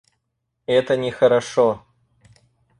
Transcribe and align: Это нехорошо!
Это 0.65 0.97
нехорошо! 0.97 1.85